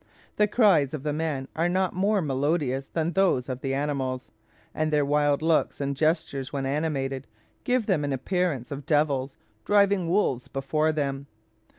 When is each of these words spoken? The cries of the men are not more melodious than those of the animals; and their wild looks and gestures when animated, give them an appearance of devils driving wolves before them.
The 0.37 0.47
cries 0.47 0.95
of 0.95 1.03
the 1.03 1.13
men 1.13 1.47
are 1.55 1.69
not 1.69 1.93
more 1.93 2.23
melodious 2.23 2.87
than 2.87 3.11
those 3.11 3.47
of 3.47 3.61
the 3.61 3.75
animals; 3.75 4.31
and 4.73 4.91
their 4.91 5.05
wild 5.05 5.43
looks 5.43 5.79
and 5.79 5.95
gestures 5.95 6.51
when 6.51 6.65
animated, 6.65 7.27
give 7.65 7.85
them 7.85 8.03
an 8.03 8.11
appearance 8.11 8.71
of 8.71 8.87
devils 8.87 9.37
driving 9.63 10.09
wolves 10.09 10.47
before 10.47 10.91
them. 10.91 11.27